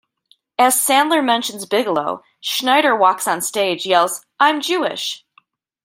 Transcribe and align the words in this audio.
As 0.57 0.77
Sandler 0.77 1.23
mentions 1.23 1.67
Bigelow, 1.67 2.23
Schneider 2.39 2.95
walks 2.95 3.27
on 3.27 3.39
stage, 3.39 3.85
yells, 3.85 4.25
I'm 4.39 4.59
Jewish! 4.59 5.23